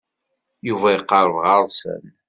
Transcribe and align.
Yuba 0.67 0.87
iqerreb 0.91 1.35
ɣer-sen. 1.43 2.03